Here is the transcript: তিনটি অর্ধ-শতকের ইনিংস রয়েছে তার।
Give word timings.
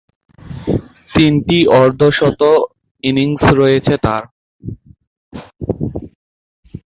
তিনটি 1.11 1.57
অর্ধ-শতকের 1.79 2.69
ইনিংস 3.03 3.43
রয়েছে 3.59 3.93
তার। 4.05 4.23